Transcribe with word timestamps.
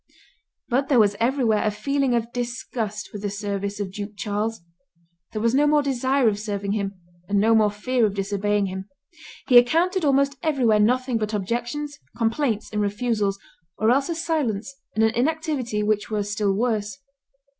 But 0.67 0.89
there 0.89 0.97
was 0.99 1.15
everywhere 1.19 1.61
a 1.63 1.69
feeling 1.69 2.15
of 2.15 2.33
disgust 2.33 3.11
with 3.13 3.21
the 3.21 3.29
service 3.29 3.79
of 3.79 3.91
Duke 3.91 4.13
Charles; 4.17 4.61
there 5.31 5.43
was 5.43 5.53
no 5.53 5.67
more 5.67 5.83
desire 5.83 6.27
of 6.27 6.39
serving 6.39 6.71
him 6.71 6.95
and 7.29 7.39
no 7.39 7.53
more 7.53 7.69
fear 7.69 8.07
of 8.07 8.15
disobeying 8.15 8.65
him; 8.65 8.89
he 9.47 9.59
encountered 9.59 10.03
almost 10.03 10.37
everywhere 10.41 10.79
nothing 10.79 11.19
but 11.19 11.35
objections, 11.35 11.99
complaints, 12.17 12.71
and 12.73 12.81
refusals, 12.81 13.37
or 13.77 13.91
else 13.91 14.09
a 14.09 14.15
silence 14.15 14.73
and 14.95 15.03
an 15.03 15.13
inactivity 15.13 15.83
which 15.83 16.09
were 16.09 16.23
still 16.23 16.51
worse. 16.55 16.97